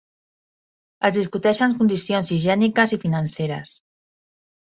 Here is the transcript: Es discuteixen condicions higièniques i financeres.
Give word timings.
Es 1.09 1.13
discuteixen 1.17 1.75
condicions 1.81 2.33
higièniques 2.37 2.97
i 2.97 3.01
financeres. 3.05 3.77